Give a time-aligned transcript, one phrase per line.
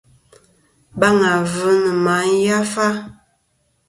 [0.99, 2.15] Baŋ avɨ nɨ ma
[2.45, 2.85] yafa.